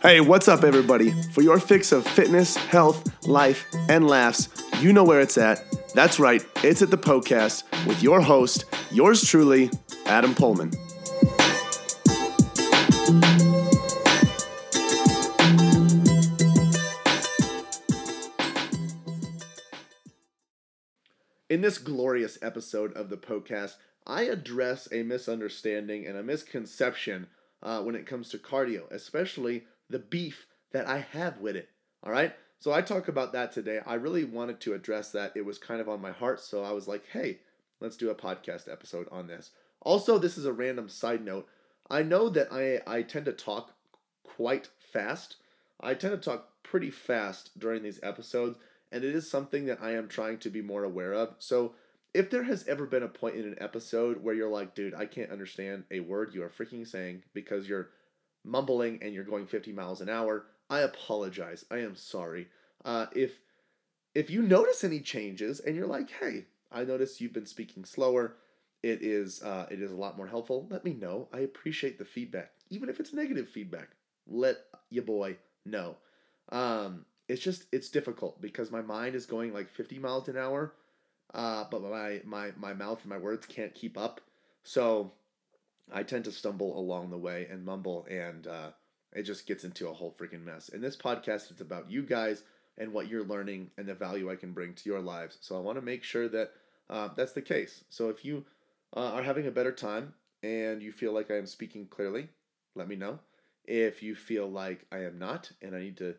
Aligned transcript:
Hey, 0.00 0.20
what's 0.20 0.46
up, 0.46 0.62
everybody? 0.62 1.10
For 1.32 1.42
your 1.42 1.58
fix 1.58 1.90
of 1.90 2.06
fitness, 2.06 2.54
health, 2.56 3.26
life, 3.26 3.66
and 3.88 4.06
laughs, 4.06 4.48
you 4.80 4.92
know 4.92 5.02
where 5.02 5.20
it's 5.20 5.36
at. 5.36 5.64
That's 5.92 6.20
right, 6.20 6.40
it's 6.62 6.82
at 6.82 6.90
the 6.90 6.96
Poecast 6.96 7.64
with 7.84 8.00
your 8.00 8.20
host, 8.20 8.64
yours 8.92 9.24
truly, 9.24 9.72
Adam 10.06 10.36
Poehlmann. 10.36 10.72
In 21.50 21.60
this 21.60 21.78
glorious 21.78 22.38
episode 22.40 22.92
of 22.92 23.10
the 23.10 23.16
Poecast, 23.16 23.74
I 24.06 24.22
address 24.22 24.86
a 24.92 25.02
misunderstanding 25.02 26.06
and 26.06 26.16
a 26.16 26.22
misconception 26.22 27.26
uh, 27.64 27.82
when 27.82 27.96
it 27.96 28.06
comes 28.06 28.28
to 28.28 28.38
cardio, 28.38 28.88
especially 28.92 29.64
the 29.90 29.98
beef 29.98 30.46
that 30.72 30.86
I 30.86 31.06
have 31.12 31.38
with 31.38 31.56
it. 31.56 31.68
All 32.02 32.12
right. 32.12 32.34
So 32.60 32.72
I 32.72 32.82
talk 32.82 33.08
about 33.08 33.32
that 33.32 33.52
today. 33.52 33.80
I 33.86 33.94
really 33.94 34.24
wanted 34.24 34.60
to 34.60 34.74
address 34.74 35.12
that. 35.12 35.32
It 35.36 35.44
was 35.44 35.58
kind 35.58 35.80
of 35.80 35.88
on 35.88 36.00
my 36.00 36.10
heart. 36.10 36.40
So 36.40 36.64
I 36.64 36.72
was 36.72 36.88
like, 36.88 37.04
hey, 37.12 37.38
let's 37.80 37.96
do 37.96 38.10
a 38.10 38.14
podcast 38.14 38.70
episode 38.70 39.06
on 39.12 39.26
this. 39.26 39.50
Also, 39.80 40.18
this 40.18 40.36
is 40.36 40.44
a 40.44 40.52
random 40.52 40.88
side 40.88 41.24
note. 41.24 41.46
I 41.90 42.02
know 42.02 42.28
that 42.30 42.52
I, 42.52 42.80
I 42.86 43.02
tend 43.02 43.26
to 43.26 43.32
talk 43.32 43.72
quite 44.24 44.68
fast. 44.92 45.36
I 45.80 45.94
tend 45.94 46.12
to 46.12 46.30
talk 46.30 46.48
pretty 46.62 46.90
fast 46.90 47.58
during 47.58 47.82
these 47.82 48.00
episodes, 48.02 48.58
and 48.90 49.04
it 49.04 49.14
is 49.14 49.30
something 49.30 49.66
that 49.66 49.80
I 49.80 49.94
am 49.94 50.08
trying 50.08 50.38
to 50.38 50.50
be 50.50 50.60
more 50.60 50.84
aware 50.84 51.12
of. 51.12 51.36
So 51.38 51.74
if 52.12 52.30
there 52.30 52.42
has 52.42 52.66
ever 52.66 52.86
been 52.86 53.02
a 53.02 53.08
point 53.08 53.36
in 53.36 53.44
an 53.44 53.56
episode 53.60 54.22
where 54.22 54.34
you're 54.34 54.50
like, 54.50 54.74
dude, 54.74 54.94
I 54.94 55.06
can't 55.06 55.30
understand 55.30 55.84
a 55.90 56.00
word 56.00 56.34
you 56.34 56.42
are 56.42 56.50
freaking 56.50 56.86
saying 56.86 57.22
because 57.32 57.68
you're 57.68 57.90
mumbling 58.44 58.98
and 59.02 59.14
you're 59.14 59.24
going 59.24 59.46
50 59.46 59.72
miles 59.72 60.00
an 60.00 60.08
hour, 60.08 60.46
I 60.70 60.80
apologize. 60.80 61.64
I 61.70 61.78
am 61.78 61.96
sorry. 61.96 62.48
Uh, 62.84 63.06
if 63.14 63.40
if 64.14 64.30
you 64.30 64.42
notice 64.42 64.84
any 64.84 65.00
changes 65.00 65.60
and 65.60 65.76
you're 65.76 65.86
like, 65.86 66.10
hey, 66.10 66.46
I 66.72 66.84
notice 66.84 67.20
you've 67.20 67.32
been 67.32 67.46
speaking 67.46 67.84
slower, 67.84 68.36
it 68.82 69.02
is 69.02 69.42
uh, 69.42 69.66
it 69.70 69.80
is 69.80 69.90
a 69.90 69.96
lot 69.96 70.16
more 70.16 70.26
helpful. 70.26 70.66
Let 70.70 70.84
me 70.84 70.94
know. 70.94 71.28
I 71.32 71.40
appreciate 71.40 71.98
the 71.98 72.04
feedback, 72.04 72.50
even 72.70 72.88
if 72.88 73.00
it's 73.00 73.12
negative 73.12 73.48
feedback. 73.48 73.90
Let 74.26 74.58
your 74.90 75.04
boy 75.04 75.36
know. 75.64 75.96
Um, 76.50 77.04
it's 77.28 77.42
just 77.42 77.64
it's 77.72 77.90
difficult 77.90 78.40
because 78.40 78.70
my 78.70 78.82
mind 78.82 79.14
is 79.14 79.26
going 79.26 79.52
like 79.52 79.68
50 79.68 79.98
miles 79.98 80.28
an 80.28 80.36
hour, 80.36 80.74
uh, 81.34 81.64
but 81.70 81.82
my 81.82 82.20
my 82.24 82.52
my 82.56 82.72
mouth 82.72 83.00
and 83.02 83.10
my 83.10 83.18
words 83.18 83.46
can't 83.46 83.74
keep 83.74 83.98
up. 83.98 84.20
So 84.62 85.12
I 85.92 86.02
tend 86.02 86.24
to 86.24 86.32
stumble 86.32 86.78
along 86.78 87.10
the 87.10 87.18
way 87.18 87.46
and 87.50 87.64
mumble, 87.64 88.06
and 88.10 88.46
uh, 88.46 88.70
it 89.12 89.22
just 89.22 89.46
gets 89.46 89.64
into 89.64 89.88
a 89.88 89.94
whole 89.94 90.14
freaking 90.18 90.44
mess. 90.44 90.68
And 90.68 90.82
this 90.82 90.96
podcast 90.96 91.52
is 91.52 91.60
about 91.60 91.90
you 91.90 92.02
guys 92.02 92.42
and 92.76 92.92
what 92.92 93.08
you're 93.08 93.24
learning 93.24 93.70
and 93.76 93.86
the 93.86 93.94
value 93.94 94.30
I 94.30 94.36
can 94.36 94.52
bring 94.52 94.74
to 94.74 94.88
your 94.88 95.00
lives. 95.00 95.38
So 95.40 95.56
I 95.56 95.60
want 95.60 95.78
to 95.78 95.84
make 95.84 96.04
sure 96.04 96.28
that 96.28 96.52
uh, 96.88 97.08
that's 97.16 97.32
the 97.32 97.42
case. 97.42 97.84
So 97.88 98.08
if 98.08 98.24
you 98.24 98.44
uh, 98.96 99.12
are 99.12 99.22
having 99.22 99.46
a 99.46 99.52
better 99.52 99.72
time 99.72 100.14
and 100.42 100.82
you 100.82 100.92
feel 100.92 101.12
like 101.12 101.30
I 101.30 101.36
am 101.36 101.46
speaking 101.46 101.86
clearly, 101.86 102.28
let 102.74 102.88
me 102.88 102.96
know. 102.96 103.18
If 103.64 104.02
you 104.02 104.14
feel 104.14 104.48
like 104.48 104.86
I 104.92 105.04
am 105.04 105.18
not 105.18 105.50
and 105.60 105.74
I 105.74 105.80
need 105.80 105.98
to 105.98 106.14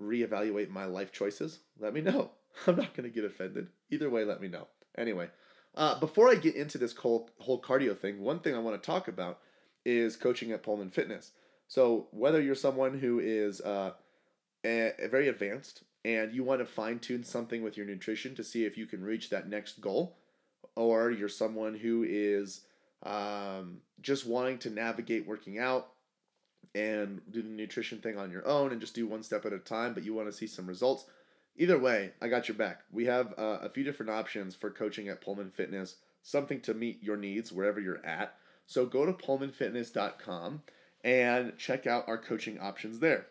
reevaluate 0.00 0.70
my 0.70 0.86
life 0.86 1.12
choices, 1.12 1.60
let 1.78 1.94
me 1.94 2.00
know. 2.00 2.30
I'm 2.66 2.76
not 2.76 2.94
going 2.94 3.08
to 3.08 3.14
get 3.14 3.24
offended. 3.24 3.68
Either 3.90 4.10
way, 4.10 4.24
let 4.24 4.40
me 4.40 4.48
know. 4.48 4.66
Anyway, 4.96 5.28
uh, 5.74 5.98
before 5.98 6.28
I 6.28 6.34
get 6.34 6.54
into 6.54 6.78
this 6.78 6.94
whole 6.94 7.30
whole 7.38 7.60
cardio 7.60 7.98
thing, 7.98 8.20
one 8.20 8.40
thing 8.40 8.54
I 8.54 8.58
want 8.58 8.80
to 8.80 8.86
talk 8.86 9.08
about 9.08 9.38
is 9.84 10.16
coaching 10.16 10.52
at 10.52 10.62
Poehlmann 10.62 10.92
Fitness. 10.92 11.32
So 11.68 12.08
whether 12.10 12.40
you're 12.40 12.54
someone 12.54 12.98
who 12.98 13.18
is 13.18 13.60
uh, 13.60 13.92
a, 14.64 14.92
a 14.98 15.08
very 15.08 15.28
advanced 15.28 15.84
and 16.04 16.32
you 16.32 16.44
want 16.44 16.60
to 16.60 16.66
fine 16.66 16.98
tune 16.98 17.24
something 17.24 17.62
with 17.62 17.76
your 17.76 17.86
nutrition 17.86 18.34
to 18.34 18.44
see 18.44 18.64
if 18.64 18.76
you 18.76 18.86
can 18.86 19.02
reach 19.02 19.30
that 19.30 19.48
next 19.48 19.80
goal, 19.80 20.16
or 20.76 21.10
you're 21.10 21.28
someone 21.28 21.74
who 21.74 22.04
is 22.06 22.62
um, 23.04 23.78
just 24.00 24.26
wanting 24.26 24.58
to 24.58 24.70
navigate 24.70 25.26
working 25.26 25.58
out 25.58 25.88
and 26.74 27.20
do 27.30 27.42
the 27.42 27.48
nutrition 27.48 27.98
thing 27.98 28.18
on 28.18 28.30
your 28.30 28.46
own 28.46 28.72
and 28.72 28.80
just 28.80 28.94
do 28.94 29.06
one 29.06 29.22
step 29.22 29.44
at 29.46 29.52
a 29.52 29.58
time, 29.58 29.94
but 29.94 30.04
you 30.04 30.14
want 30.14 30.28
to 30.28 30.32
see 30.32 30.46
some 30.46 30.66
results 30.66 31.06
Either 31.56 31.78
way, 31.78 32.12
I 32.20 32.28
got 32.28 32.48
your 32.48 32.56
back. 32.56 32.80
We 32.90 33.04
have 33.06 33.34
uh, 33.38 33.58
a 33.60 33.68
few 33.68 33.84
different 33.84 34.10
options 34.10 34.54
for 34.54 34.70
coaching 34.70 35.08
at 35.08 35.22
Poehlmann 35.22 35.52
Fitness, 35.52 35.96
something 36.22 36.60
to 36.62 36.74
meet 36.74 37.02
your 37.02 37.16
needs 37.16 37.52
wherever 37.52 37.80
you're 37.80 38.04
at. 38.04 38.34
So 38.66 38.86
go 38.86 39.04
to 39.04 39.12
poehlmannfitness.com 39.12 40.62
and 41.04 41.58
check 41.58 41.86
out 41.86 42.08
our 42.08 42.18
coaching 42.18 42.58
options 42.58 43.00
there. 43.00 43.26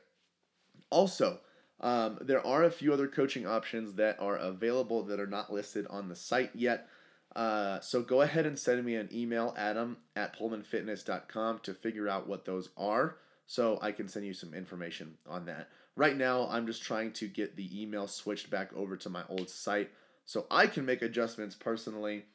Also, 0.89 1.39
um, 1.79 2.19
there 2.21 2.45
are 2.45 2.63
a 2.63 2.71
few 2.71 2.93
other 2.93 3.07
coaching 3.07 3.47
options 3.47 3.93
that 3.93 4.19
are 4.19 4.37
available 4.37 5.03
that 5.03 5.19
are 5.19 5.27
not 5.27 5.51
listed 5.51 5.87
on 5.89 6.09
the 6.09 6.15
site 6.15 6.51
yet. 6.53 6.87
Uh, 7.35 7.79
so 7.79 8.01
go 8.01 8.21
ahead 8.21 8.45
and 8.45 8.59
send 8.59 8.83
me 8.85 8.95
an 8.95 9.09
email, 9.11 9.55
adam 9.57 9.97
at 10.15 10.37
poehlmannfitness.com, 10.37 11.59
to 11.63 11.73
figure 11.73 12.07
out 12.07 12.27
what 12.27 12.45
those 12.45 12.69
are 12.77 13.17
so 13.47 13.79
I 13.81 13.91
can 13.91 14.07
send 14.07 14.25
you 14.25 14.33
some 14.33 14.53
information 14.53 15.17
on 15.27 15.45
that. 15.45 15.69
Right 15.95 16.15
now, 16.15 16.47
I'm 16.49 16.67
just 16.67 16.83
trying 16.83 17.11
to 17.13 17.27
get 17.27 17.55
the 17.55 17.81
email 17.81 18.07
switched 18.07 18.49
back 18.49 18.71
over 18.73 18.95
to 18.97 19.09
my 19.09 19.23
old 19.29 19.49
site 19.49 19.91
so 20.25 20.45
I 20.49 20.67
can 20.67 20.85
make 20.85 21.01
adjustments 21.01 21.55
personally 21.55 22.25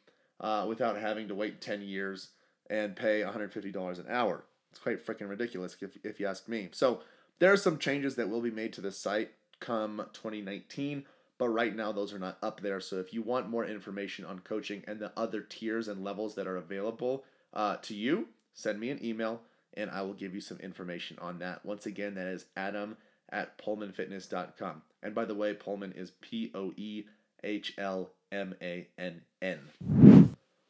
uh, 0.41 0.67
without 0.69 0.99
having 0.99 1.29
to 1.29 1.35
wait 1.35 1.61
10 1.61 1.83
years 1.83 2.29
and 2.69 2.95
pay 2.95 3.23
$150 3.23 3.99
an 3.99 4.07
hour. 4.11 4.45
It's 4.71 4.81
quite 4.81 5.05
freaking 5.05 5.29
ridiculous 5.29 5.77
if, 5.81 5.97
if 6.05 6.21
you 6.21 6.27
ask 6.27 6.49
me. 6.49 6.69
So 6.73 7.01
there 7.39 7.53
are 7.53 7.57
some 7.57 7.79
changes 7.79 8.17
that 8.17 8.29
will 8.29 8.43
be 8.43 8.51
made 8.51 8.73
to 8.75 8.81
the 8.81 8.93
site 8.93 9.31
come 9.61 10.05
2019, 10.13 11.05
but 11.39 11.49
right 11.49 11.75
now 11.75 11.93
those 11.93 12.13
are 12.13 12.19
not 12.19 12.39
up 12.43 12.61
there. 12.61 12.81
So 12.81 12.97
if 12.97 13.15
you 13.15 13.23
want 13.23 13.49
more 13.49 13.65
information 13.65 14.27
on 14.27 14.41
coaching 14.41 14.85
and 14.87 15.01
the 15.01 15.13
other 15.17 15.41
tiers 15.41 15.89
and 15.89 16.05
levels 16.05 16.35
that 16.35 16.47
are 16.47 16.57
available 16.59 17.25
uh, 17.55 17.77
to 17.83 17.95
you, 17.95 18.29
send 18.53 18.79
me 18.81 18.91
an 18.91 19.03
email 19.03 19.41
and 19.75 19.91
I 19.91 20.03
will 20.03 20.15
give 20.15 20.35
you 20.35 20.41
some 20.41 20.59
information 20.59 21.19
on 21.21 21.39
that. 21.39 21.65
Once 21.65 21.87
again, 21.87 22.15
that 22.15 22.27
is 22.27 22.47
Adam 22.57 22.97
at 23.31 23.59
poehlmannfitness.com. 23.59 24.83
And 25.03 25.15
by 25.15 25.25
the 25.25 25.35
way, 25.35 25.55
Poehlmann 25.55 25.97
is 25.97 26.13
P 26.21 26.51
O 26.55 26.73
E 26.77 27.05
H 27.45 27.75
L 27.79 28.11
M 28.33 28.55
A 28.61 28.89
N 28.99 29.23
N. 29.43 29.61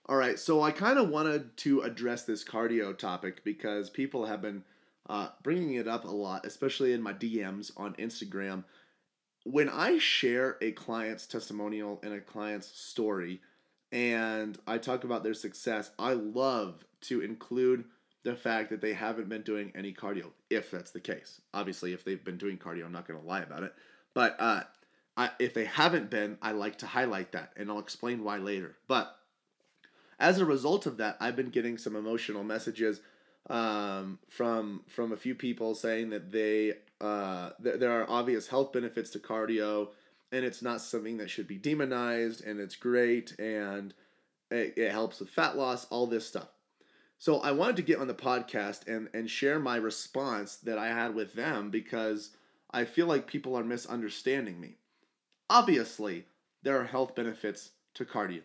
All 0.09 0.17
right, 0.17 0.39
so 0.39 0.63
I 0.63 0.71
kind 0.71 0.99
of 0.99 1.09
wanted 1.09 1.57
to 1.59 1.81
address 1.81 2.23
this 2.23 2.45
cardio 2.45 2.97
topic 2.97 3.43
because 3.43 3.91
people 3.91 4.27
have 4.27 4.41
been 4.41 4.63
uh, 5.09 5.29
bringing 5.43 5.75
it 5.75 5.89
up 5.89 6.05
a 6.05 6.11
lot, 6.11 6.47
especially 6.47 6.93
in 6.93 7.03
my 7.03 7.13
DMs 7.13 7.73
on 7.77 7.95
Instagram. 7.95 8.65
When 9.45 9.69
I 9.69 9.99
share 9.99 10.59
a 10.61 10.73
client's 10.73 11.27
testimonial 11.27 12.01
and 12.05 12.13
a 12.13 12.21
client's 12.21 12.69
story, 12.69 13.41
and 13.91 14.59
I 14.67 14.79
talk 14.79 15.05
about 15.05 15.25
their 15.25 15.35
success, 15.35 15.91
I 15.99 16.13
love 16.13 16.85
to 17.03 17.21
include 17.21 17.85
the 18.27 18.35
fact 18.35 18.71
that 18.71 18.81
they 18.81 18.93
haven't 18.93 19.29
been 19.29 19.43
doing 19.43 19.71
any 19.77 19.93
cardio, 19.93 20.33
if 20.51 20.73
that's 20.73 20.91
the 20.91 20.99
case. 20.99 21.41
Obviously, 21.55 21.93
if 21.93 22.05
they've 22.05 22.25
been 22.25 22.37
doing 22.37 22.59
cardio, 22.59 22.85
I'm 22.85 22.91
not 22.91 23.07
going 23.07 23.21
to 23.21 23.25
lie 23.25 23.43
about 23.43 23.63
it. 23.63 23.73
But 24.15 24.35
uh, 24.41 24.63
I, 25.17 25.31
if 25.39 25.55
they 25.55 25.65
haven't 25.65 26.11
been, 26.11 26.37
I 26.43 26.51
like 26.51 26.79
to 26.79 26.87
highlight 26.87 27.31
that, 27.33 27.53
and 27.57 27.71
I'll 27.71 27.79
explain 27.79 28.25
why 28.25 28.39
later. 28.39 28.75
But 28.89 29.17
as 30.19 30.41
a 30.41 30.45
result 30.45 30.87
of 30.87 30.97
that, 30.97 31.17
I've 31.21 31.37
been 31.37 31.51
getting 31.51 31.79
some 31.79 31.95
emotional 31.95 32.43
messages 32.43 33.01
um, 33.49 34.19
from 34.29 34.83
from 34.89 35.13
a 35.13 35.17
few 35.17 35.37
people 35.37 35.77
saying 35.77 36.11
that 36.11 36.33
they 36.33 36.73
uh, 37.01 37.51
th- 37.63 37.79
there 37.79 37.93
are 37.93 38.11
obvious 38.11 38.49
health 38.49 38.73
benefits 38.73 39.11
to 39.11 39.21
cardio, 39.21 39.91
and 40.33 40.45
it's 40.45 40.63
not 40.63 40.81
something 40.81 41.19
that 41.19 41.31
should 41.31 41.47
be 41.47 41.59
demonized, 41.59 42.45
and 42.45 42.59
it's 42.59 42.75
great, 42.75 43.39
and 43.39 43.95
it, 44.51 44.75
it 44.77 44.91
helps 44.91 45.21
with 45.21 45.31
fat 45.31 45.57
loss, 45.57 45.87
all 45.91 46.09
this 46.09 46.27
stuff. 46.27 46.49
So 47.19 47.41
I 47.41 47.53
wanted 47.53 47.77
to 47.77 47.83
get 47.83 47.99
on 47.99 48.09
the 48.09 48.15
podcast 48.15 48.87
and 48.87 49.09
and 49.15 49.31
share 49.31 49.59
my 49.59 49.77
response 49.77 50.57
that 50.57 50.79
I 50.79 50.89
had 50.89 51.15
with 51.15 51.35
them 51.35 51.71
because 51.71 52.31
I 52.71 52.85
feel 52.85 53.07
like 53.07 53.27
people 53.27 53.57
are 53.57 53.65
misunderstanding 53.65 54.61
me. 54.61 54.77
Obviously, 55.49 56.27
there 56.63 56.79
are 56.81 56.85
health 56.85 57.15
benefits 57.15 57.71
to 57.95 58.05
cardio. 58.05 58.43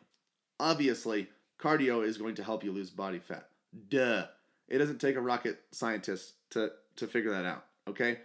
Obviously, 0.59 1.27
cardio 1.59 2.05
is 2.05 2.17
going 2.17 2.35
to 2.35 2.43
help 2.43 2.63
you 2.63 2.71
lose 2.71 2.89
body 2.89 3.19
fat. 3.19 3.49
Duh. 3.89 4.27
It 4.67 4.77
doesn't 4.77 5.01
take 5.01 5.15
a 5.15 5.21
rocket 5.21 5.59
scientist 5.71 6.33
to 6.51 6.71
to 6.97 7.07
figure 7.07 7.31
that 7.31 7.45
out, 7.45 7.65
okay? 7.87 8.19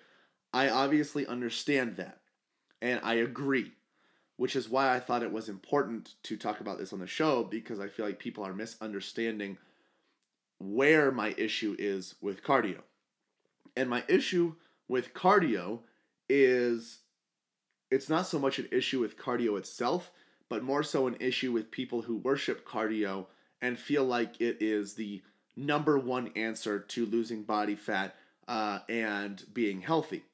I 0.53 0.69
obviously 0.69 1.27
understand 1.27 1.97
that. 1.97 2.21
And 2.81 3.01
I 3.03 3.15
agree, 3.15 3.73
which 4.37 4.55
is 4.55 4.69
why 4.69 4.95
I 4.95 5.01
thought 5.01 5.23
it 5.23 5.33
was 5.33 5.49
important 5.49 6.15
to 6.25 6.37
talk 6.37 6.61
about 6.61 6.79
this 6.79 6.93
on 6.93 6.99
the 6.99 7.07
show 7.07 7.43
because 7.43 7.81
I 7.81 7.89
feel 7.89 8.07
like 8.07 8.19
people 8.19 8.45
are 8.45 8.55
misunderstanding 8.55 9.59
where 10.59 11.11
my 11.11 11.35
issue 11.37 11.77
is 11.79 12.15
with 12.21 12.43
cardio. 12.43 12.81
And 13.77 13.91
my 13.91 14.05
issue 14.09 14.55
with 14.89 15.15
cardio 15.15 15.81
is 16.29 17.01
it's 17.91 18.09
not 18.09 18.27
so 18.27 18.39
much 18.39 18.59
an 18.59 18.69
issue 18.73 19.01
with 19.01 19.19
cardio 19.19 19.59
itself, 19.59 20.11
but 20.49 20.63
more 20.63 20.83
so 20.83 21.07
an 21.07 21.17
issue 21.21 21.53
with 21.53 21.71
people 21.71 22.03
who 22.03 22.17
worship 22.17 22.67
cardio 22.67 23.27
and 23.61 23.79
feel 23.79 24.05
like 24.05 24.41
it 24.41 24.59
is 24.61 24.95
the 24.95 25.23
number 25.57 25.99
one 25.99 26.31
answer 26.37 26.79
to 26.79 27.07
losing 27.07 27.43
body 27.43 27.75
fat 27.75 28.15
uh, 28.49 28.81
and 28.89 29.45
being 29.53 29.81
healthy. 29.81 30.25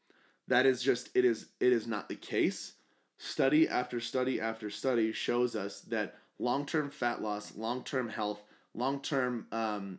That 0.48 0.66
is 0.66 0.82
just 0.82 1.10
it 1.14 1.24
is 1.24 1.46
it 1.60 1.72
is 1.72 1.86
not 1.86 2.08
the 2.08 2.14
case. 2.16 2.74
Study 3.18 3.68
after 3.68 4.00
study 4.00 4.40
after 4.40 4.68
study 4.68 5.12
shows 5.12 5.54
us 5.54 5.80
that 5.82 6.16
long 6.38 6.66
term 6.66 6.90
fat 6.90 7.22
loss, 7.22 7.56
long 7.56 7.84
term 7.84 8.08
health, 8.08 8.42
long 8.74 9.00
term 9.00 9.46
um, 9.52 9.98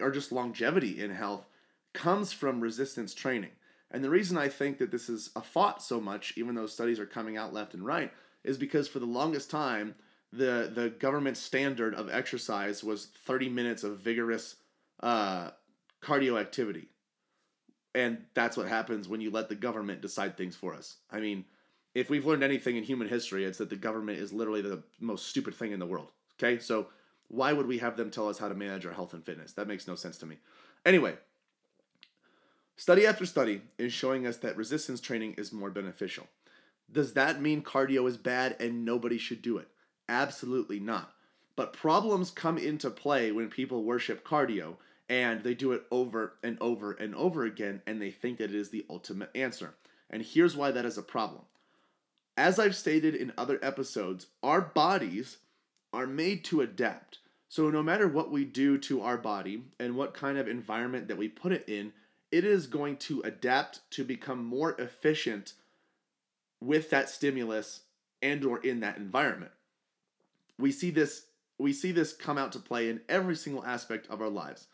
or 0.00 0.10
just 0.10 0.32
longevity 0.32 1.02
in 1.02 1.10
health 1.10 1.46
comes 1.92 2.32
from 2.32 2.60
resistance 2.60 3.14
training. 3.14 3.50
And 3.90 4.02
the 4.02 4.10
reason 4.10 4.36
I 4.36 4.48
think 4.48 4.78
that 4.78 4.90
this 4.90 5.08
is 5.08 5.30
a 5.36 5.40
fought 5.40 5.82
so 5.82 6.00
much, 6.00 6.34
even 6.36 6.54
though 6.54 6.66
studies 6.66 7.00
are 7.00 7.06
coming 7.06 7.36
out 7.36 7.54
left 7.54 7.74
and 7.74 7.84
right, 7.84 8.12
is 8.44 8.58
because 8.58 8.88
for 8.88 8.98
the 8.98 9.06
longest 9.06 9.50
time, 9.50 9.94
the 10.32 10.70
the 10.74 10.90
government 10.90 11.36
standard 11.36 11.94
of 11.94 12.10
exercise 12.10 12.82
was 12.82 13.06
30 13.06 13.48
minutes 13.48 13.84
of 13.84 13.98
vigorous 13.98 14.56
uh, 15.00 15.50
cardio 16.02 16.40
activity. 16.40 16.88
And 17.94 18.24
that's 18.34 18.56
what 18.56 18.68
happens 18.68 19.08
when 19.08 19.20
you 19.20 19.30
let 19.30 19.48
the 19.48 19.54
government 19.54 20.02
decide 20.02 20.36
things 20.36 20.54
for 20.54 20.74
us. 20.74 20.96
I 21.10 21.20
mean, 21.20 21.46
if 21.94 22.10
we've 22.10 22.26
learned 22.26 22.42
anything 22.42 22.76
in 22.76 22.84
human 22.84 23.08
history, 23.08 23.44
it's 23.44 23.58
that 23.58 23.70
the 23.70 23.76
government 23.76 24.18
is 24.18 24.32
literally 24.32 24.60
the 24.60 24.82
most 25.00 25.28
stupid 25.28 25.54
thing 25.54 25.72
in 25.72 25.78
the 25.78 25.86
world. 25.86 26.08
Okay? 26.38 26.58
So 26.58 26.88
why 27.28 27.52
would 27.52 27.66
we 27.66 27.78
have 27.78 27.96
them 27.96 28.10
tell 28.10 28.28
us 28.28 28.38
how 28.38 28.48
to 28.48 28.54
manage 28.54 28.86
our 28.86 28.92
health 28.92 29.14
and 29.14 29.24
fitness? 29.24 29.52
That 29.52 29.68
makes 29.68 29.88
no 29.88 29.94
sense 29.94 30.18
to 30.18 30.26
me. 30.26 30.36
Anyway, 30.84 31.14
study 32.76 33.06
after 33.06 33.26
study 33.26 33.62
is 33.78 33.92
showing 33.92 34.26
us 34.26 34.36
that 34.38 34.56
resistance 34.56 35.00
training 35.00 35.34
is 35.34 35.52
more 35.52 35.70
beneficial. 35.70 36.26
Does 36.90 37.14
that 37.14 37.40
mean 37.40 37.62
cardio 37.62 38.08
is 38.08 38.16
bad 38.16 38.56
and 38.60 38.84
nobody 38.84 39.18
should 39.18 39.42
do 39.42 39.58
it? 39.58 39.68
Absolutely 40.08 40.78
not. 40.78 41.12
But 41.56 41.72
problems 41.72 42.30
come 42.30 42.58
into 42.58 42.90
play 42.90 43.32
when 43.32 43.48
people 43.48 43.82
worship 43.82 44.24
cardio 44.24 44.76
and 45.08 45.42
they 45.42 45.54
do 45.54 45.72
it 45.72 45.84
over 45.90 46.34
and 46.42 46.58
over 46.60 46.92
and 46.92 47.14
over 47.14 47.44
again 47.44 47.82
and 47.86 48.00
they 48.00 48.10
think 48.10 48.38
that 48.38 48.50
it 48.50 48.54
is 48.54 48.70
the 48.70 48.84
ultimate 48.88 49.30
answer. 49.34 49.74
And 50.10 50.22
here's 50.22 50.56
why 50.56 50.70
that 50.70 50.84
is 50.84 50.98
a 50.98 51.02
problem. 51.02 51.42
As 52.36 52.58
I've 52.58 52.76
stated 52.76 53.14
in 53.14 53.32
other 53.36 53.58
episodes, 53.62 54.26
our 54.42 54.60
bodies 54.60 55.38
are 55.96 56.06
made 56.06 56.44
to 56.44 56.60
adapt. 56.60 57.18
So 57.48 57.70
no 57.70 57.82
matter 57.82 58.06
what 58.06 58.30
we 58.30 58.44
do 58.44 58.76
to 58.78 59.00
our 59.02 59.16
body 59.16 59.62
and 59.80 59.96
what 59.96 60.14
kind 60.14 60.36
of 60.36 60.46
environment 60.46 61.08
that 61.08 61.16
we 61.16 61.28
put 61.28 61.52
it 61.52 61.68
in, 61.68 61.92
it 62.30 62.44
is 62.44 62.66
going 62.66 62.98
to 62.98 63.22
adapt 63.22 63.80
to 63.92 64.04
become 64.04 64.44
more 64.44 64.78
efficient 64.80 65.54
with 66.60 66.90
that 66.90 67.08
stimulus 67.08 67.82
and 68.20 68.44
or 68.44 68.58
in 68.58 68.80
that 68.80 68.96
environment. 68.96 69.52
We 70.58 70.72
see 70.72 70.90
this 70.90 71.26
we 71.58 71.72
see 71.72 71.90
this 71.90 72.12
come 72.12 72.36
out 72.36 72.52
to 72.52 72.58
play 72.58 72.90
in 72.90 73.00
every 73.08 73.34
single 73.34 73.64
aspect 73.64 74.06
of 74.08 74.20
our 74.20 74.28
lives. 74.28 74.66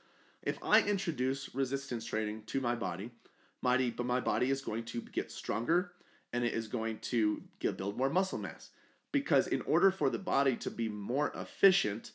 If 0.43 0.59
I 0.61 0.81
introduce 0.81 1.55
resistance 1.55 2.05
training 2.05 2.43
to 2.47 2.61
my 2.61 2.75
body, 2.75 3.13
my, 3.61 3.93
but 3.97 4.07
my 4.07 4.19
body 4.19 4.51
is 4.51 4.61
going 4.61 4.85
to 4.87 5.01
get 5.01 5.31
stronger 5.31 5.93
and 6.33 6.45
it 6.45 6.55
is 6.55 6.67
going 6.67 6.99
to 6.99 7.43
get, 7.61 7.77
build 7.77 7.97
more 7.97 8.11
muscle 8.11 8.39
mass. 8.39 8.71
Because 9.12 9.47
in 9.47 9.61
order 9.62 9.91
for 9.91 10.11
the 10.11 10.19
body 10.19 10.56
to 10.56 10.70
be 10.70 10.88
more 10.88 11.31
efficient 11.35 12.12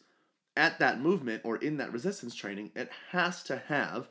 at 0.55 0.79
that 0.79 0.99
movement 0.99 1.43
or 1.45 1.55
in 1.55 1.77
that 1.77 1.93
resistance 1.93 2.33
training, 2.33 2.71
it 2.75 2.89
has 3.11 3.43
to 3.43 3.61
have 3.67 4.07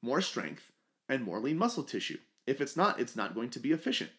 more 0.00 0.20
strength 0.20 0.70
and 1.08 1.24
more 1.24 1.40
lean 1.40 1.58
muscle 1.58 1.82
tissue. 1.82 2.18
If 2.46 2.60
it's 2.60 2.76
not, 2.76 3.00
it's 3.00 3.16
not 3.16 3.34
going 3.34 3.50
to 3.50 3.60
be 3.60 3.72
efficient. 3.72 4.10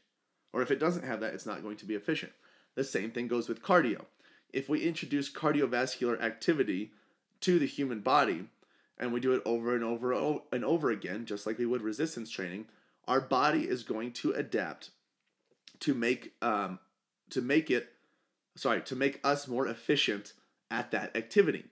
Or 0.51 0.61
if 0.61 0.69
it 0.69 0.79
doesn't 0.79 1.05
have 1.05 1.21
that, 1.21 1.33
it's 1.33 1.45
not 1.45 1.63
going 1.63 1.77
to 1.77 1.85
be 1.85 1.95
efficient. 1.95 2.33
The 2.75 2.83
same 2.83 3.11
thing 3.11 3.27
goes 3.27 3.47
with 3.47 3.63
cardio. 3.63 4.05
If 4.51 4.69
we 4.69 4.81
introduce 4.81 5.31
cardiovascular 5.31 6.21
activity 6.21 6.91
to 7.41 7.57
the 7.57 7.65
human 7.65 8.01
body 8.01 8.45
and 8.97 9.11
we 9.11 9.19
do 9.19 9.33
it 9.33 9.41
over 9.45 9.73
and 9.73 9.83
over 9.83 10.39
and 10.51 10.63
over 10.63 10.91
again, 10.91 11.25
just 11.25 11.47
like 11.47 11.57
we 11.57 11.65
would 11.65 11.81
resistance 11.81 12.29
training, 12.29 12.67
our 13.07 13.19
body 13.19 13.67
is 13.67 13.83
going 13.83 14.11
to 14.13 14.31
adapt 14.31 14.91
to 15.79 15.93
make 15.93 16.33
um, 16.41 16.79
to 17.31 17.41
make 17.41 17.69
it 17.71 17.92
sorry 18.55 18.81
to 18.81 18.95
make 18.95 19.19
us 19.23 19.47
more 19.47 19.67
efficient 19.67 20.33
at 20.69 20.91
that 20.91 21.15
activity. 21.15 21.65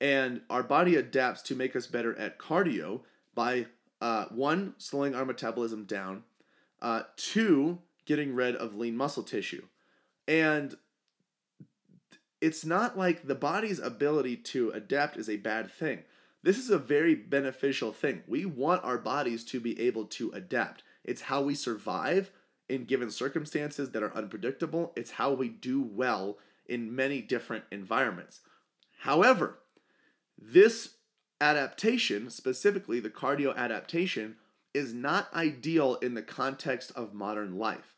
And 0.00 0.42
our 0.50 0.62
body 0.62 0.96
adapts 0.96 1.42
to 1.42 1.54
make 1.54 1.74
us 1.76 1.86
better 1.86 2.16
at 2.18 2.38
cardio 2.38 3.02
by 3.34 3.66
uh, 4.00 4.26
one 4.26 4.74
slowing 4.78 5.14
our 5.14 5.24
metabolism 5.24 5.84
down 5.84 6.24
uh, 6.84 7.04
two 7.16 7.78
getting 8.04 8.34
rid 8.34 8.54
of 8.54 8.76
lean 8.76 8.96
muscle 8.96 9.22
tissue. 9.22 9.62
And 10.28 10.76
it's 12.40 12.64
not 12.64 12.98
like 12.98 13.26
the 13.26 13.34
body's 13.34 13.78
ability 13.78 14.36
to 14.36 14.70
adapt 14.70 15.16
is 15.16 15.30
a 15.30 15.36
bad 15.36 15.70
thing. 15.70 16.02
This 16.42 16.58
is 16.58 16.68
a 16.68 16.78
very 16.78 17.14
beneficial 17.14 17.90
thing. 17.90 18.22
We 18.26 18.44
want 18.44 18.84
our 18.84 18.98
bodies 18.98 19.44
to 19.46 19.60
be 19.60 19.80
able 19.80 20.04
to 20.06 20.30
adapt. 20.32 20.82
It's 21.02 21.22
how 21.22 21.40
we 21.40 21.54
survive 21.54 22.30
in 22.68 22.84
given 22.84 23.10
circumstances 23.10 23.90
that 23.90 24.02
are 24.02 24.14
unpredictable. 24.14 24.92
It's 24.96 25.12
how 25.12 25.32
we 25.32 25.48
do 25.48 25.82
well 25.82 26.38
in 26.66 26.94
many 26.94 27.20
different 27.20 27.64
environments. 27.70 28.40
However, 29.00 29.58
this 30.38 30.94
adaptation, 31.40 32.30
specifically 32.30 33.00
the 33.00 33.10
cardio 33.10 33.54
adaptation, 33.54 34.36
is 34.72 34.92
not 34.92 35.32
ideal 35.34 35.96
in 35.96 36.14
the 36.14 36.22
context 36.22 36.90
of 36.96 37.14
modern 37.14 37.58
life. 37.58 37.94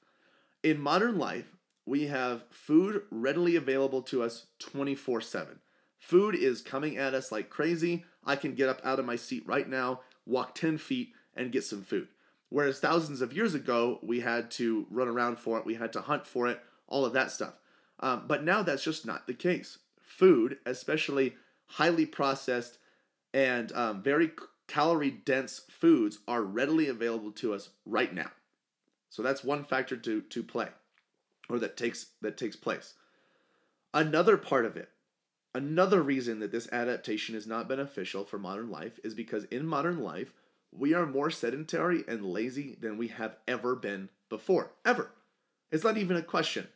In 0.63 0.81
modern 0.81 1.19
life, 1.19 1.57
we 1.87 2.09
have 2.09 2.45
food 2.51 3.03
readily 3.11 3.57
available 3.57 4.03
to 4.03 4.23
us 4.23 4.47
24 4.59 5.21
7. 5.21 5.61
Food 5.99 6.35
is 6.35 6.61
coming 6.61 6.99
at 6.99 7.15
us 7.15 7.33
like 7.33 7.49
crazy. 7.49 8.05
I 8.25 8.37
can 8.37 8.55
get 8.55 8.69
up 8.69 8.81
out 8.85 8.99
of 8.99 9.07
my 9.07 9.17
seat 9.17 9.45
right 9.47 9.69
now, 9.69 10.01
walk 10.27 10.55
10 10.55 10.79
feet, 10.79 11.13
and 11.35 11.53
get 11.53 11.65
some 11.65 11.83
food. 11.83 12.09
Whereas 12.49 12.79
thousands 12.79 13.21
of 13.21 13.33
years 13.33 13.55
ago, 13.55 13.99
we 14.03 14.21
had 14.21 14.51
to 14.53 14.87
run 14.91 15.09
around 15.09 15.39
for 15.39 15.59
it, 15.59 15.67
we 15.67 15.75
had 15.75 15.93
to 15.95 16.01
hunt 16.01 16.27
for 16.27 16.47
it, 16.47 16.61
all 16.87 17.05
of 17.05 17.13
that 17.13 17.31
stuff. 17.31 17.55
Um, 18.01 18.25
but 18.27 18.45
now 18.45 18.63
that's 18.63 18.85
just 18.85 19.07
not 19.07 19.27
the 19.27 19.35
case. 19.35 19.79
Food, 20.01 20.59
especially 20.65 21.35
highly 21.67 22.07
processed 22.07 22.79
and 23.35 23.73
um, 23.73 24.03
very 24.03 24.31
calorie 24.69 25.11
dense 25.11 25.63
foods, 25.69 26.19
are 26.29 26.43
readily 26.43 26.89
available 26.89 27.33
to 27.33 27.53
us 27.53 27.71
right 27.85 28.15
now. 28.15 28.31
So 29.11 29.23
that's 29.23 29.45
one 29.45 29.65
factor 29.65 29.97
to, 29.97 30.21
to 30.21 30.43
play, 30.43 30.69
or 31.49 31.59
that 31.59 31.77
takes 31.77 32.07
that 32.23 32.37
takes 32.37 32.57
place. 32.57 32.95
Another 33.95 34.37
part 34.37 34.67
of 34.67 34.77
it, 34.77 34.91
another 35.55 36.03
reason 36.03 36.41
that 36.41 36.53
this 36.53 36.69
adaptation 36.71 37.35
is 37.35 37.47
not 37.47 37.69
beneficial 37.69 38.25
for 38.25 38.39
modern 38.39 38.71
life 38.71 39.01
is 39.03 39.15
because 39.15 39.45
in 39.45 39.67
modern 39.67 40.03
life, 40.03 40.33
we 40.79 40.95
are 40.95 41.07
more 41.07 41.31
sedentary 41.31 42.05
and 42.07 42.25
lazy 42.25 42.77
than 42.81 42.99
we 42.99 43.09
have 43.09 43.37
ever 43.49 43.75
been 43.75 44.09
before. 44.29 44.73
Ever. 44.85 45.11
It's 45.71 45.85
not 45.85 45.97
even 45.97 46.17
a 46.17 46.23
question. 46.23 46.69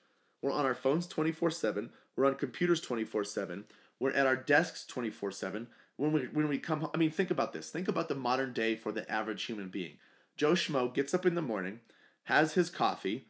We're 0.42 0.52
on 0.52 0.64
our 0.64 0.74
phones 0.74 1.06
24 1.06 1.50
7. 1.50 1.90
We're 2.16 2.26
on 2.26 2.34
computers 2.34 2.80
24 2.80 3.24
7. 3.24 3.64
We're 3.98 4.12
at 4.12 4.26
our 4.26 4.36
desks 4.36 4.84
24 4.86 5.32
7. 5.32 5.66
When 5.96 6.12
we, 6.12 6.20
when 6.32 6.48
we 6.48 6.58
come 6.58 6.80
home, 6.80 6.90
I 6.94 6.96
mean, 6.96 7.10
think 7.10 7.30
about 7.30 7.52
this. 7.52 7.70
Think 7.70 7.88
about 7.88 8.08
the 8.08 8.14
modern 8.14 8.52
day 8.52 8.74
for 8.74 8.90
the 8.90 9.10
average 9.10 9.44
human 9.44 9.68
being. 9.68 9.98
Joe 10.36 10.52
Schmo 10.52 10.92
gets 10.92 11.12
up 11.12 11.26
in 11.26 11.34
the 11.34 11.42
morning, 11.42 11.80
has 12.24 12.54
his 12.54 12.70
coffee, 12.70 13.26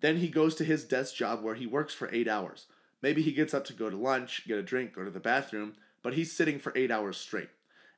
then 0.00 0.18
he 0.18 0.28
goes 0.28 0.54
to 0.56 0.64
his 0.64 0.84
desk 0.84 1.14
job 1.14 1.42
where 1.42 1.54
he 1.54 1.66
works 1.66 1.94
for 1.94 2.12
eight 2.12 2.28
hours. 2.28 2.66
Maybe 3.02 3.22
he 3.22 3.32
gets 3.32 3.54
up 3.54 3.64
to 3.66 3.72
go 3.72 3.88
to 3.88 3.96
lunch, 3.96 4.46
get 4.46 4.58
a 4.58 4.62
drink, 4.62 4.94
go 4.94 5.04
to 5.04 5.10
the 5.10 5.20
bathroom, 5.20 5.74
but 6.02 6.14
he's 6.14 6.32
sitting 6.32 6.58
for 6.58 6.72
eight 6.76 6.90
hours 6.90 7.16
straight. 7.16 7.48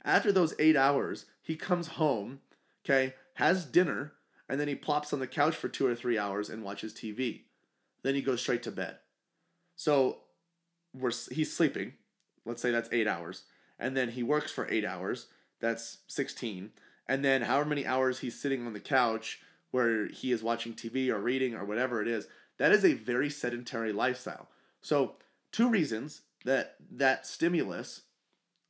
After 0.04 0.32
those 0.32 0.54
eight 0.58 0.76
hours, 0.76 1.26
he 1.40 1.56
comes 1.56 1.88
home, 1.88 2.40
okay, 2.84 3.14
has 3.34 3.64
dinner, 3.64 4.12
and 4.48 4.60
then 4.60 4.68
he 4.68 4.74
plops 4.74 5.12
on 5.12 5.20
the 5.20 5.26
couch 5.26 5.54
for 5.54 5.68
two 5.68 5.86
or 5.86 5.94
three 5.94 6.18
hours 6.18 6.50
and 6.50 6.62
watches 6.62 6.92
TV. 6.92 7.42
Then 8.02 8.14
he 8.14 8.22
goes 8.22 8.40
straight 8.40 8.62
to 8.64 8.70
bed. 8.70 8.98
So 9.76 10.18
we're 10.92 11.12
he's 11.30 11.56
sleeping. 11.56 11.94
Let's 12.44 12.60
say 12.60 12.70
that's 12.70 12.92
eight 12.92 13.06
hours, 13.06 13.44
and 13.78 13.96
then 13.96 14.10
he 14.10 14.22
works 14.22 14.50
for 14.50 14.68
eight 14.70 14.84
hours. 14.84 15.28
That's 15.60 15.98
sixteen, 16.08 16.72
and 17.06 17.24
then 17.24 17.42
however 17.42 17.68
many 17.68 17.86
hours 17.86 18.18
he's 18.18 18.38
sitting 18.38 18.66
on 18.66 18.72
the 18.72 18.80
couch 18.80 19.40
where 19.70 20.08
he 20.08 20.32
is 20.32 20.42
watching 20.42 20.74
TV 20.74 21.08
or 21.08 21.18
reading 21.18 21.54
or 21.54 21.64
whatever 21.64 22.02
it 22.02 22.08
is. 22.08 22.26
That 22.58 22.72
is 22.72 22.84
a 22.84 22.92
very 22.92 23.30
sedentary 23.30 23.92
lifestyle. 23.92 24.48
So 24.82 25.14
two 25.50 25.68
reasons 25.68 26.22
that 26.44 26.76
that 26.90 27.26
stimulus 27.26 28.02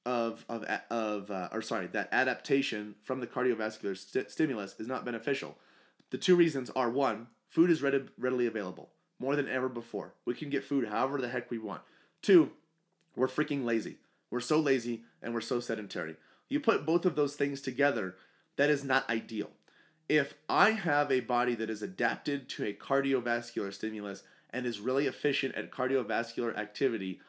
of 0.04 0.44
of 0.49 0.64
of 0.90 1.30
uh, 1.30 1.49
or 1.52 1.62
sorry 1.62 1.87
that 1.88 2.09
adaptation 2.12 2.94
from 3.02 3.21
the 3.21 3.26
cardiovascular 3.26 3.97
st- 3.97 4.30
stimulus 4.30 4.75
is 4.78 4.88
not 4.88 5.04
beneficial. 5.04 5.56
The 6.11 6.18
two 6.18 6.37
reasons 6.37 6.71
are 6.71 6.90
one, 6.90 7.28
food 7.49 7.71
is 7.71 7.82
ready, 7.82 8.04
readily 8.18 8.47
available 8.47 8.90
more 9.18 9.37
than 9.37 9.49
ever 9.49 9.68
before. 9.68 10.14
We 10.25 10.35
can 10.35 10.50
get 10.50 10.64
food 10.64 10.88
however 10.88 11.21
the 11.21 11.28
heck 11.28 11.50
we 11.50 11.59
want. 11.59 11.82
Two, 12.21 12.50
we're 13.16 13.28
freaking 13.28 13.64
lazy. 13.64 13.97
We're 14.30 14.40
so 14.40 14.59
lazy 14.59 15.02
and 15.23 15.32
we're 15.32 15.40
so 15.40 15.61
sedentary. 15.61 16.16
You 16.49 16.61
put 16.61 16.85
both 16.85 17.06
of 17.06 17.14
those 17.14 17.37
things 17.37 17.61
together, 17.61 18.16
that 18.56 18.68
is 18.68 18.85
not 18.85 19.09
ideal. 19.09 19.50
If 20.09 20.35
I 20.49 20.71
have 20.71 21.11
a 21.11 21.21
body 21.21 21.54
that 21.54 21.71
is 21.71 21.82
adapted 21.82 22.49
to 22.50 22.66
a 22.66 22.75
cardiovascular 22.75 23.73
stimulus 23.73 24.23
and 24.50 24.66
is 24.66 24.80
really 24.80 25.06
efficient 25.06 25.54
at 25.54 25.71
cardiovascular 25.71 26.56
activity, 26.56 27.21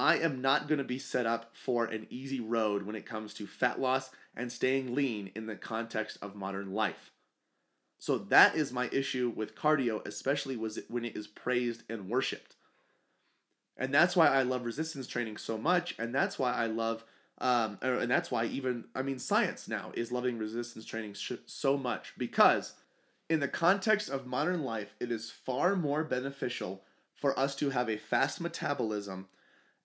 I 0.00 0.16
am 0.16 0.40
not 0.40 0.66
going 0.66 0.78
to 0.78 0.84
be 0.84 0.98
set 0.98 1.26
up 1.26 1.50
for 1.52 1.84
an 1.84 2.06
easy 2.08 2.40
road 2.40 2.84
when 2.84 2.96
it 2.96 3.04
comes 3.04 3.34
to 3.34 3.46
fat 3.46 3.78
loss 3.78 4.08
and 4.34 4.50
staying 4.50 4.94
lean 4.94 5.30
in 5.34 5.44
the 5.44 5.56
context 5.56 6.16
of 6.22 6.34
modern 6.34 6.72
life. 6.72 7.10
So 7.98 8.16
that 8.16 8.54
is 8.54 8.72
my 8.72 8.88
issue 8.92 9.30
with 9.36 9.54
cardio, 9.54 10.04
especially 10.06 10.56
when 10.56 11.04
it 11.04 11.14
is 11.14 11.26
praised 11.26 11.82
and 11.90 12.08
worshiped. 12.08 12.56
And 13.76 13.92
that's 13.92 14.16
why 14.16 14.28
I 14.28 14.40
love 14.40 14.64
resistance 14.64 15.06
training 15.06 15.36
so 15.36 15.58
much, 15.58 15.94
and 15.98 16.14
that's 16.14 16.38
why 16.38 16.54
I 16.54 16.64
love, 16.64 17.04
um, 17.36 17.76
and 17.82 18.10
that's 18.10 18.30
why 18.30 18.46
even 18.46 18.86
I 18.94 19.02
mean 19.02 19.18
science 19.18 19.68
now 19.68 19.92
is 19.92 20.10
loving 20.10 20.38
resistance 20.38 20.86
training 20.86 21.14
so 21.44 21.76
much 21.76 22.14
because 22.16 22.72
in 23.28 23.40
the 23.40 23.48
context 23.48 24.08
of 24.08 24.26
modern 24.26 24.64
life, 24.64 24.94
it 24.98 25.12
is 25.12 25.30
far 25.30 25.76
more 25.76 26.04
beneficial 26.04 26.84
for 27.14 27.38
us 27.38 27.54
to 27.56 27.68
have 27.68 27.90
a 27.90 27.98
fast 27.98 28.40
metabolism 28.40 29.28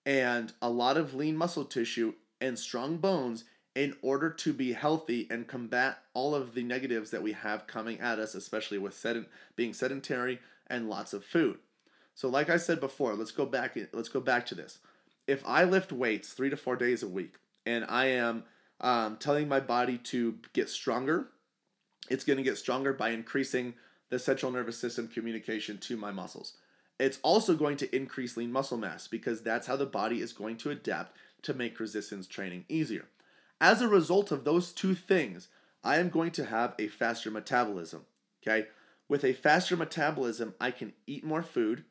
and 0.06 0.52
a 0.62 0.70
lot 0.70 0.96
of 0.96 1.12
lean 1.12 1.36
muscle 1.36 1.64
tissue 1.64 2.14
and 2.40 2.58
strong 2.58 2.96
bones 2.96 3.44
in 3.74 3.94
order 4.00 4.30
to 4.30 4.54
be 4.54 4.72
healthy 4.72 5.26
and 5.28 5.48
combat 5.48 5.98
all 6.14 6.34
of 6.34 6.54
the 6.54 6.62
negatives 6.62 7.10
that 7.10 7.22
we 7.22 7.32
have 7.32 7.66
coming 7.66 8.00
at 8.00 8.18
us, 8.18 8.34
especially 8.34 8.78
with 8.78 8.94
sedent- 8.94 9.26
being 9.56 9.74
sedentary 9.74 10.38
and 10.68 10.88
lots 10.88 11.12
of 11.12 11.24
food. 11.24 11.58
So, 12.14 12.28
like 12.28 12.48
I 12.48 12.56
said 12.56 12.80
before, 12.80 13.14
let's 13.14 13.32
go 13.32 13.44
back. 13.44 13.76
Let's 13.92 14.08
go 14.08 14.20
back 14.20 14.46
to 14.46 14.54
this. 14.54 14.78
If 15.26 15.42
I 15.44 15.64
lift 15.64 15.92
weights 15.92 16.32
three 16.32 16.48
to 16.48 16.56
four 16.56 16.76
days 16.76 17.02
a 17.02 17.08
week, 17.08 17.34
and 17.66 17.84
I 17.86 18.06
am 18.06 18.44
um, 18.80 19.16
telling 19.16 19.48
my 19.48 19.60
body 19.60 19.98
to 19.98 20.36
get 20.54 20.70
stronger, 20.70 21.28
it's 22.08 22.24
going 22.24 22.38
to 22.38 22.42
get 22.42 22.56
stronger 22.56 22.94
by 22.94 23.10
increasing 23.10 23.74
the 24.08 24.18
central 24.18 24.52
nervous 24.52 24.78
system 24.78 25.08
communication 25.08 25.78
to 25.78 25.96
my 25.96 26.12
muscles. 26.12 26.54
It's 26.98 27.18
also 27.22 27.54
going 27.54 27.76
to 27.78 27.96
increase 27.96 28.36
lean 28.36 28.52
muscle 28.52 28.78
mass 28.78 29.06
because 29.06 29.42
that's 29.42 29.66
how 29.66 29.76
the 29.76 29.86
body 29.86 30.20
is 30.20 30.32
going 30.32 30.56
to 30.58 30.70
adapt 30.70 31.16
to 31.42 31.54
make 31.54 31.78
resistance 31.78 32.26
training 32.26 32.64
easier. 32.68 33.06
As 33.60 33.80
a 33.80 33.88
result 33.88 34.32
of 34.32 34.44
those 34.44 34.72
two 34.72 34.94
things, 34.94 35.48
I 35.84 35.98
am 35.98 36.08
going 36.08 36.30
to 36.32 36.46
have 36.46 36.74
a 36.78 36.88
faster 36.88 37.30
metabolism. 37.30 38.06
Okay? 38.42 38.68
With 39.08 39.24
a 39.24 39.32
faster 39.32 39.76
metabolism, 39.76 40.54
I 40.60 40.70
can 40.70 40.92
eat 41.06 41.24
more 41.24 41.42
food 41.42 41.84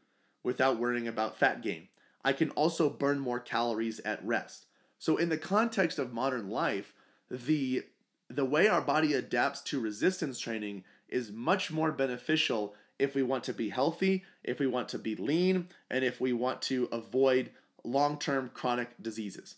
without 0.44 0.80
worrying 0.80 1.08
about 1.08 1.38
fat 1.38 1.62
gain. 1.62 1.88
I 2.24 2.34
can 2.34 2.50
also 2.52 2.90
burn 2.90 3.20
more 3.20 3.40
calories 3.40 4.00
at 4.00 4.26
rest. 4.26 4.66
So 4.98 5.18
in 5.18 5.30
the 5.30 5.38
context 5.38 6.00
of 6.00 6.14
modern 6.14 6.50
life, 6.50 6.94
the 7.30 7.86
the 8.28 8.46
way 8.46 8.68
our 8.68 8.82
body 8.82 9.14
adapts 9.14 9.62
to 9.62 9.80
resistance 9.80 10.40
training 10.40 10.84
is 11.08 11.32
much 11.32 11.72
more 11.72 11.92
beneficial 11.92 12.74
if 13.00 13.16
we 13.16 13.24
want 13.24 13.44
to 13.46 13.54
be 13.54 13.70
healthy, 13.70 14.24
if 14.44 14.60
we 14.60 14.68
want 14.68 14.90
to 14.90 15.00
be 15.00 15.16
lean, 15.16 15.70
and 15.90 16.04
if 16.04 16.22
we 16.22 16.34
want 16.34 16.62
to 16.64 16.88
avoid 16.92 17.52
long-term 17.84 18.52
chronic 18.54 18.90
diseases. 19.02 19.56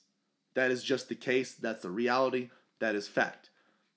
That 0.55 0.71
is 0.71 0.83
just 0.83 1.07
the 1.07 1.15
case. 1.15 1.53
That's 1.53 1.83
the 1.83 1.91
reality. 1.91 2.49
That 2.79 2.95
is 2.95 3.07
fact. 3.07 3.49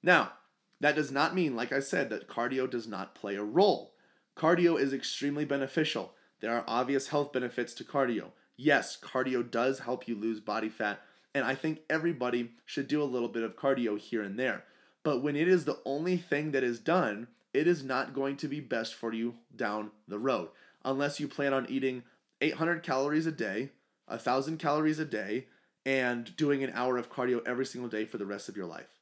Now, 0.02 0.32
that 0.80 0.94
does 0.94 1.11
not 1.11 1.35
mean, 1.35 1.56
like 1.56 1.73
I 1.73 1.80
said, 1.80 2.11
that 2.11 2.28
cardio 2.28 2.68
does 2.68 2.87
not 2.87 3.14
play 3.14 3.37
a 3.37 3.42
role. 3.42 3.94
Cardio 4.37 4.80
is 4.80 4.92
extremely 4.92 5.44
beneficial. 5.44 6.14
There 6.40 6.54
are 6.54 6.64
obvious 6.66 7.09
health 7.09 7.32
benefits 7.32 7.75
to 7.75 7.85
cardio. 7.85 8.32
Yes, 8.56 8.99
cardio 9.00 9.49
does 9.49 9.80
help 9.80 10.09
you 10.09 10.14
lose 10.16 10.40
body 10.40 10.68
fat, 10.68 11.00
and 11.35 11.44
I 11.44 11.54
think 11.54 11.80
everybody 11.88 12.52
should 12.64 12.88
do 12.88 13.02
a 13.02 13.04
little 13.04 13.28
bit 13.28 13.42
of 13.42 13.56
cardio 13.56 13.99
here 13.99 14.23
and 14.23 14.38
there. 14.38 14.64
But 15.02 15.23
when 15.23 15.37
it 15.37 15.49
is 15.49 15.64
the 15.64 15.80
only 15.85 16.16
thing 16.16 16.52
that 16.52 16.64
is 16.64 16.78
done, 16.78 17.28
it 17.52 17.66
is 17.66 17.83
not 17.83 18.14
going 18.14 18.37
to 18.38 18.49
be 18.49 18.61
best 18.61 18.95
for 18.95 19.12
you 19.12 19.35
down 19.54 19.90
the 20.07 20.19
road 20.19 20.49
unless 20.85 21.21
you 21.21 21.28
plan 21.28 21.52
on 21.52 21.66
eating 21.69 22.02
800 22.40 22.83
calories 22.83 23.26
a 23.26 23.33
day, 23.33 23.71
1,000 24.07 24.59
calories 24.59 24.99
a 24.99 25.04
day, 25.04 25.47
and 25.85 26.35
doing 26.37 26.62
an 26.62 26.73
hour 26.75 26.97
of 26.97 27.11
cardio 27.11 27.47
every 27.47 27.66
single 27.66 27.90
day 27.90 28.04
for 28.04 28.19
the 28.19 28.26
rest 28.26 28.49
of 28.49 28.57
your 28.57 28.66
life. 28.66 29.00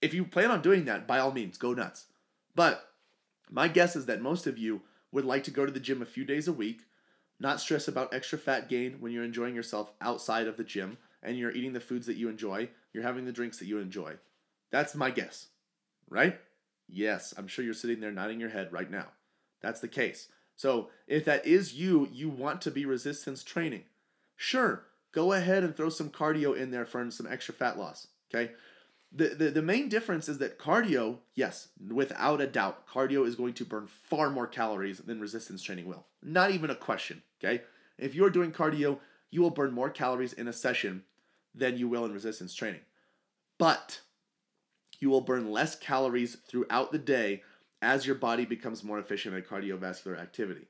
If 0.00 0.14
you 0.14 0.24
plan 0.24 0.50
on 0.50 0.62
doing 0.62 0.84
that, 0.86 1.06
by 1.06 1.18
all 1.18 1.32
means, 1.32 1.58
go 1.58 1.74
nuts. 1.74 2.06
But 2.54 2.88
my 3.50 3.68
guess 3.68 3.94
is 3.94 4.06
that 4.06 4.20
most 4.20 4.46
of 4.46 4.58
you 4.58 4.82
would 5.12 5.24
like 5.24 5.44
to 5.44 5.50
go 5.50 5.64
to 5.64 5.72
the 5.72 5.80
gym 5.80 6.02
a 6.02 6.06
few 6.06 6.24
days 6.24 6.48
a 6.48 6.52
week, 6.52 6.82
not 7.38 7.60
stress 7.60 7.86
about 7.86 8.14
extra 8.14 8.38
fat 8.38 8.68
gain 8.68 8.96
when 9.00 9.12
you're 9.12 9.24
enjoying 9.24 9.54
yourself 9.54 9.92
outside 10.00 10.46
of 10.46 10.56
the 10.56 10.64
gym 10.64 10.98
and 11.22 11.36
you're 11.36 11.52
eating 11.52 11.72
the 11.72 11.80
foods 11.80 12.06
that 12.06 12.16
you 12.16 12.28
enjoy, 12.28 12.68
you're 12.92 13.02
having 13.02 13.24
the 13.24 13.32
drinks 13.32 13.58
that 13.58 13.66
you 13.66 13.78
enjoy. 13.78 14.14
That's 14.70 14.94
my 14.94 15.10
guess, 15.10 15.48
right? 16.08 16.40
Yes, 16.88 17.32
I'm 17.36 17.48
sure 17.48 17.64
you're 17.64 17.74
sitting 17.74 18.00
there 18.00 18.12
nodding 18.12 18.40
your 18.40 18.50
head 18.50 18.72
right 18.72 18.90
now. 18.90 19.06
That's 19.60 19.80
the 19.80 19.88
case. 19.88 20.28
So, 20.56 20.90
if 21.06 21.24
that 21.24 21.46
is 21.46 21.74
you, 21.74 22.08
you 22.12 22.28
want 22.28 22.60
to 22.62 22.70
be 22.70 22.84
resistance 22.84 23.42
training. 23.42 23.84
Sure, 24.36 24.84
go 25.12 25.32
ahead 25.32 25.62
and 25.62 25.76
throw 25.76 25.88
some 25.88 26.10
cardio 26.10 26.56
in 26.56 26.70
there 26.70 26.84
for 26.84 27.10
some 27.10 27.26
extra 27.26 27.54
fat 27.54 27.78
loss. 27.78 28.08
Okay. 28.34 28.52
The, 29.14 29.28
the, 29.28 29.50
the 29.50 29.62
main 29.62 29.90
difference 29.90 30.28
is 30.28 30.38
that 30.38 30.58
cardio, 30.58 31.18
yes, 31.34 31.68
without 31.86 32.40
a 32.40 32.46
doubt, 32.46 32.86
cardio 32.88 33.26
is 33.26 33.36
going 33.36 33.52
to 33.54 33.64
burn 33.64 33.86
far 33.86 34.30
more 34.30 34.46
calories 34.46 34.98
than 34.98 35.20
resistance 35.20 35.62
training 35.62 35.86
will. 35.86 36.06
Not 36.22 36.50
even 36.50 36.70
a 36.70 36.74
question. 36.74 37.22
Okay. 37.42 37.62
If 37.98 38.14
you're 38.14 38.30
doing 38.30 38.52
cardio, 38.52 38.98
you 39.30 39.42
will 39.42 39.50
burn 39.50 39.72
more 39.72 39.90
calories 39.90 40.32
in 40.32 40.48
a 40.48 40.52
session 40.52 41.04
than 41.54 41.76
you 41.76 41.88
will 41.88 42.06
in 42.06 42.12
resistance 42.12 42.54
training. 42.54 42.80
But 43.58 44.00
you 45.02 45.10
will 45.10 45.20
burn 45.20 45.50
less 45.50 45.74
calories 45.74 46.36
throughout 46.46 46.92
the 46.92 46.98
day 46.98 47.42
as 47.82 48.06
your 48.06 48.14
body 48.14 48.44
becomes 48.44 48.84
more 48.84 49.00
efficient 49.00 49.34
at 49.34 49.48
cardiovascular 49.48 50.18
activity. 50.18 50.68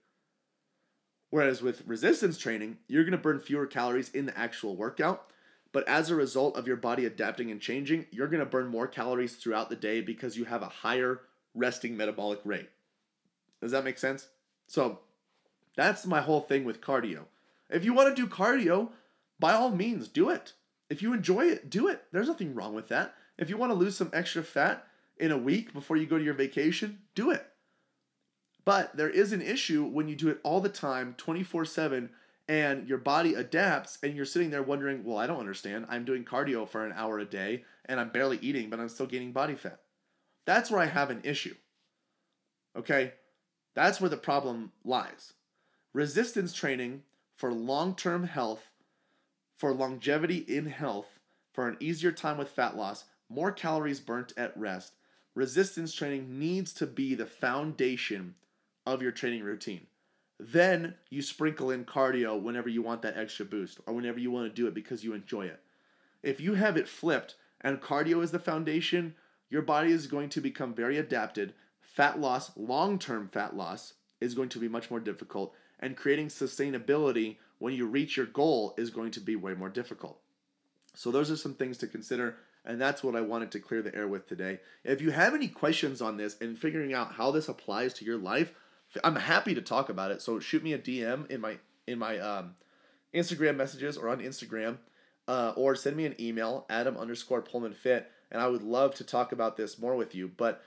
Whereas 1.29 1.63
with 1.63 1.87
resistance 1.87 2.39
training, 2.39 2.79
you're 2.89 3.05
going 3.05 3.13
to 3.13 3.19
burn 3.19 3.39
fewer 3.39 3.67
calories 3.67 4.09
in 4.11 4.27
the 4.27 4.37
actual 4.37 4.75
workout, 4.75 5.31
but 5.73 5.87
as 5.87 6.11
a 6.11 6.17
result 6.17 6.57
of 6.57 6.67
your 6.67 6.77
body 6.77 7.05
adapting 7.05 7.51
and 7.51 7.61
changing, 7.61 8.07
you're 8.11 8.29
going 8.29 8.41
to 8.41 8.47
burn 8.47 8.69
more 8.69 8.87
calories 8.87 9.37
throughout 9.37 9.69
the 9.69 9.77
day 9.77 10.01
because 10.01 10.37
you 10.37 10.47
have 10.47 10.63
a 10.63 10.69
higher 10.69 11.21
resting 11.55 11.97
metabolic 11.97 12.41
rate. 12.45 12.71
Does 13.61 13.73
that 13.73 13.85
make 13.85 13.99
sense? 13.99 14.29
So, 14.67 15.01
that's 15.77 16.07
my 16.07 16.21
whole 16.21 16.41
thing 16.41 16.65
with 16.65 16.81
cardio. 16.81 17.25
If 17.71 17.85
you 17.85 17.95
want 17.95 18.15
to 18.15 18.23
do 18.23 18.29
cardio, 18.29 18.91
by 19.39 19.53
all 19.53 19.71
means, 19.71 20.09
do 20.09 20.29
it. 20.29 20.53
If 20.91 21.01
you 21.01 21.15
enjoy 21.15 21.47
it, 21.47 21.71
do 21.71 21.89
it. 21.89 22.05
There's 22.13 22.29
nothing 22.29 22.55
wrong 22.55 22.75
with 22.75 22.89
that. 22.89 23.15
If 23.39 23.49
you 23.49 23.57
want 23.57 23.71
to 23.73 23.79
lose 23.79 23.97
some 23.97 24.11
extra 24.13 24.43
fat 24.43 24.87
in 25.17 25.33
a 25.33 25.39
week 25.39 25.73
before 25.73 25.97
you 25.97 26.07
go 26.07 26.19
to 26.19 26.25
your 26.25 26.35
vacation, 26.35 27.01
do 27.15 27.31
it. 27.31 27.47
But 28.65 28.97
there 28.97 29.11
is 29.11 29.33
an 29.33 29.43
issue 29.43 29.85
when 29.85 30.09
you 30.09 30.15
do 30.15 30.29
it 30.29 30.41
all 30.45 30.61
the 30.61 30.69
time, 30.69 31.15
24 31.17 31.65
7, 31.65 32.11
and 32.49 32.89
your 32.89 32.99
body 32.99 33.35
adapts, 33.35 33.99
and 34.03 34.15
you're 34.15 34.25
sitting 34.25 34.51
there 34.51 34.63
wondering, 34.63 35.05
well, 35.05 35.19
I 35.19 35.27
don't 35.27 35.41
understand. 35.41 35.87
I'm 35.89 36.05
doing 36.05 36.25
cardio 36.25 36.69
for 36.69 36.85
an 36.85 36.93
hour 36.95 37.19
a 37.19 37.25
day, 37.25 37.65
and 37.87 37.99
I'm 37.99 38.11
barely 38.11 38.39
eating, 38.41 38.71
but 38.71 38.79
I'm 38.79 38.89
still 38.89 39.07
gaining 39.07 39.33
body 39.33 39.55
fat. 39.55 39.81
That's 40.45 40.71
where 40.71 40.81
I 40.81 40.87
have 40.87 41.11
an 41.11 41.21
issue. 41.25 41.55
Okay? 42.77 43.15
That's 43.75 44.01
where 44.01 44.11
the 44.11 44.17
problem 44.17 44.73
lies. 44.85 45.33
Resistance 45.93 46.53
training 46.53 47.03
for 47.37 47.53
long 47.53 47.95
term 47.95 48.25
health, 48.25 48.71
for 49.57 49.73
longevity 49.73 50.39
in 50.39 50.67
health, 50.67 51.19
for 51.53 51.69
an 51.69 51.77
easier 51.81 52.13
time 52.13 52.39
with 52.39 52.49
fat 52.49 52.77
loss, 52.77 53.05
more 53.29 53.53
calories 53.53 54.01
burnt 54.01 54.33
at 54.37 54.57
rest, 54.57 54.95
resistance 55.35 55.95
training 55.95 56.39
needs 56.39 56.73
to 56.75 56.87
be 56.87 57.15
the 57.15 57.27
foundation 57.27 58.35
of 58.87 59.03
your 59.03 59.13
training 59.13 59.43
routine. 59.43 59.87
Then 60.39 60.95
you 61.09 61.23
sprinkle 61.23 61.71
in 61.71 61.85
cardio 61.85 62.41
whenever 62.41 62.69
you 62.69 62.83
want 62.83 63.03
that 63.03 63.17
extra 63.17 63.45
boost 63.45 63.79
or 63.87 63.95
whenever 63.95 64.19
you 64.19 64.31
want 64.31 64.49
to 64.49 64.55
do 64.55 64.67
it 64.67 64.75
because 64.75 65.05
you 65.05 65.15
enjoy 65.15 65.47
it. 65.47 65.61
If 66.23 66.41
you 66.41 66.55
have 66.55 66.77
it 66.77 66.89
flipped 66.89 67.37
and 67.61 67.81
cardio 67.81 68.23
is 68.23 68.33
the 68.33 68.39
foundation, 68.39 69.15
your 69.49 69.63
body 69.63 69.93
is 69.93 70.07
going 70.07 70.31
to 70.31 70.41
become 70.41 70.75
very 70.75 70.99
adapted. 70.99 71.55
Fat 71.81 72.19
loss, 72.19 72.57
long 72.57 72.99
term 72.99 73.29
fat 73.29 73.57
loss, 73.57 73.95
is 74.21 74.35
going 74.35 74.49
to 74.49 74.59
be 74.59 74.69
much 74.69 74.91
more 74.91 75.01
difficult, 75.01 75.55
and 75.79 75.97
creating 75.97 76.29
sustainability 76.29 77.37
when 77.59 77.75
you 77.75 77.87
reach 77.87 78.17
your 78.17 78.27
goal 78.27 78.75
is 78.79 78.91
going 78.91 79.11
to 79.11 79.21
be 79.21 79.37
way 79.37 79.55
more 79.55 79.69
difficult. 79.69 80.19
So, 80.95 81.11
those 81.11 81.31
are 81.31 81.37
some 81.37 81.55
things 81.55 81.79
to 81.79 81.87
consider, 81.87 82.37
and 82.65 82.81
that's 82.81 83.03
what 83.03 83.17
I 83.17 83.21
wanted 83.21 83.51
to 83.53 83.61
clear 83.61 83.83
the 83.83 83.95
air 83.95 84.07
with 84.07 84.29
today. 84.29 84.61
If 84.85 85.01
you 85.01 85.11
have 85.11 85.35
any 85.35 85.49
questions 85.49 86.01
on 86.01 86.17
this 86.17 86.37
and 86.41 86.59
figuring 86.59 86.95
out 86.95 87.15
how 87.15 87.31
this 87.31 87.49
applies 87.49 87.95
to 87.95 88.05
your 88.05 88.19
life, 88.19 88.55
I'm 89.03 89.17
happy 89.17 89.55
to 89.55 89.63
talk 89.63 89.89
about 89.89 90.11
it. 90.11 90.23
So 90.23 90.39
shoot 90.39 90.63
me 90.63 90.73
a 90.73 90.79
DM 90.79 91.31
in 91.31 91.41
my 91.41 91.59
in 91.87 91.99
my 91.99 92.19
um, 92.19 92.55
Instagram 93.15 93.57
messages 93.57 93.97
or 93.97 94.09
on 94.09 94.21
Instagram, 94.21 94.79
uh, 95.27 95.53
or 95.57 95.75
send 95.75 95.97
me 95.97 96.07
an 96.07 96.15
email, 96.21 96.67
Adam 96.71 96.97
underscore 96.97 97.43
Poehlmann 97.43 97.75
Fit, 97.75 98.11
and 98.31 98.41
I 98.41 98.49
would 98.49 98.63
love 98.63 98.95
to 98.97 99.05
talk 99.05 99.33
about 99.33 99.57
this 99.57 99.79
more 99.79 99.97
with 99.97 100.15
you. 100.15 100.29
But 100.29 100.63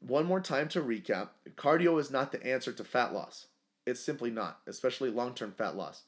one 0.00 0.26
more 0.26 0.40
time 0.40 0.68
to 0.68 0.82
recap: 0.82 1.30
cardio 1.56 1.98
is 1.98 2.10
not 2.10 2.30
the 2.30 2.44
answer 2.46 2.72
to 2.72 2.84
fat 2.84 3.12
loss. 3.12 3.46
It's 3.86 4.00
simply 4.00 4.30
not, 4.30 4.60
especially 4.66 5.10
long 5.10 5.34
term 5.34 5.52
fat 5.56 5.76
loss. 5.76 6.02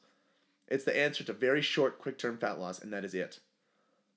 It's 0.67 0.83
the 0.83 0.97
answer 0.97 1.23
to 1.23 1.33
very 1.33 1.61
short, 1.61 1.99
quick 1.99 2.17
term 2.17 2.37
fat 2.37 2.59
loss, 2.59 2.79
and 2.79 2.93
that 2.93 3.05
is 3.05 3.13
it. 3.13 3.39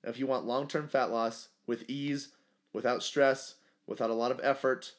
If 0.03 0.17
you 0.17 0.27
want 0.27 0.45
long 0.45 0.67
term 0.67 0.87
fat 0.87 1.11
loss 1.11 1.49
with 1.67 1.89
ease, 1.89 2.29
without 2.73 3.03
stress, 3.03 3.55
without 3.87 4.09
a 4.09 4.15
lot 4.15 4.31
of 4.31 4.39
effort, 4.43 4.93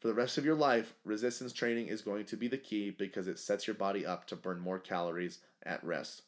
for 0.00 0.08
the 0.08 0.14
rest 0.14 0.38
of 0.38 0.44
your 0.44 0.54
life, 0.54 0.94
resistance 1.04 1.52
training 1.52 1.88
is 1.88 2.00
going 2.00 2.24
to 2.26 2.36
be 2.36 2.48
the 2.48 2.56
key 2.56 2.90
because 2.90 3.28
it 3.28 3.38
sets 3.38 3.66
your 3.66 3.74
body 3.74 4.06
up 4.06 4.26
to 4.28 4.36
burn 4.36 4.58
more 4.58 4.78
calories 4.78 5.40
at 5.62 5.84
rest. 5.84 6.22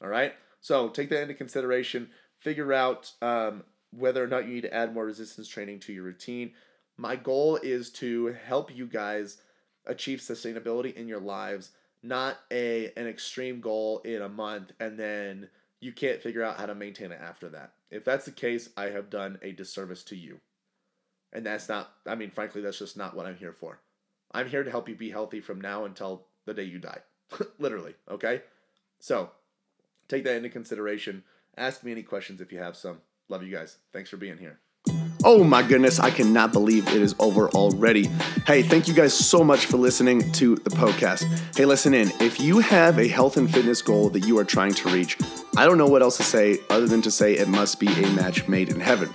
All 0.00 0.08
right. 0.08 0.34
So 0.60 0.88
take 0.88 1.10
that 1.10 1.22
into 1.22 1.34
consideration. 1.34 2.10
Figure 2.38 2.72
out 2.72 3.12
um, 3.20 3.64
whether 3.90 4.22
or 4.22 4.28
not 4.28 4.46
you 4.46 4.54
need 4.54 4.62
to 4.62 4.74
add 4.74 4.94
more 4.94 5.04
resistance 5.04 5.48
training 5.48 5.80
to 5.80 5.92
your 5.92 6.04
routine. 6.04 6.52
My 6.96 7.16
goal 7.16 7.56
is 7.56 7.90
to 7.92 8.36
help 8.46 8.74
you 8.74 8.86
guys 8.86 9.38
achieve 9.86 10.20
sustainability 10.20 10.94
in 10.94 11.08
your 11.08 11.20
lives, 11.20 11.70
not 12.02 12.38
a 12.50 12.92
an 12.96 13.06
extreme 13.08 13.60
goal 13.60 14.00
in 14.04 14.22
a 14.22 14.28
month 14.28 14.72
and 14.78 14.98
then 14.98 15.48
you 15.84 15.92
can't 15.92 16.22
figure 16.22 16.42
out 16.42 16.56
how 16.56 16.64
to 16.64 16.74
maintain 16.74 17.12
it 17.12 17.20
after 17.20 17.48
that. 17.50 17.74
If 17.90 18.04
that's 18.04 18.24
the 18.24 18.30
case, 18.30 18.70
I 18.74 18.86
have 18.86 19.10
done 19.10 19.38
a 19.42 19.52
disservice 19.52 20.02
to 20.04 20.16
you. 20.16 20.40
And 21.32 21.44
that's 21.44 21.68
not 21.68 21.92
I 22.06 22.14
mean 22.14 22.30
frankly 22.30 22.62
that's 22.62 22.78
just 22.78 22.96
not 22.96 23.14
what 23.14 23.26
I'm 23.26 23.36
here 23.36 23.52
for. 23.52 23.80
I'm 24.32 24.48
here 24.48 24.64
to 24.64 24.70
help 24.70 24.88
you 24.88 24.96
be 24.96 25.10
healthy 25.10 25.40
from 25.40 25.60
now 25.60 25.84
until 25.84 26.26
the 26.46 26.54
day 26.54 26.64
you 26.64 26.78
die. 26.78 27.00
Literally, 27.58 27.94
okay? 28.10 28.42
So, 28.98 29.30
take 30.08 30.24
that 30.24 30.36
into 30.36 30.48
consideration. 30.48 31.22
Ask 31.56 31.84
me 31.84 31.92
any 31.92 32.02
questions 32.02 32.40
if 32.40 32.50
you 32.50 32.58
have 32.58 32.76
some. 32.76 33.00
Love 33.28 33.44
you 33.44 33.52
guys. 33.52 33.76
Thanks 33.92 34.10
for 34.10 34.16
being 34.16 34.38
here. 34.38 34.60
Oh 35.26 35.42
my 35.42 35.62
goodness, 35.62 36.00
I 36.00 36.10
cannot 36.10 36.52
believe 36.52 36.86
it 36.88 37.00
is 37.00 37.14
over 37.18 37.48
already. 37.48 38.08
Hey, 38.46 38.62
thank 38.62 38.86
you 38.86 38.92
guys 38.92 39.14
so 39.14 39.42
much 39.42 39.64
for 39.64 39.78
listening 39.78 40.30
to 40.32 40.56
the 40.56 40.68
podcast. 40.68 41.24
Hey, 41.56 41.64
listen 41.64 41.94
in. 41.94 42.12
If 42.20 42.38
you 42.38 42.58
have 42.58 42.98
a 42.98 43.08
health 43.08 43.38
and 43.38 43.50
fitness 43.50 43.80
goal 43.80 44.10
that 44.10 44.26
you 44.26 44.36
are 44.38 44.44
trying 44.44 44.74
to 44.74 44.90
reach, 44.90 45.16
I 45.56 45.64
don't 45.64 45.78
know 45.78 45.86
what 45.86 46.02
else 46.02 46.18
to 46.18 46.22
say 46.22 46.58
other 46.68 46.86
than 46.86 47.00
to 47.00 47.10
say 47.10 47.38
it 47.38 47.48
must 47.48 47.80
be 47.80 47.86
a 47.86 48.06
match 48.10 48.46
made 48.48 48.68
in 48.68 48.80
heaven. 48.80 49.14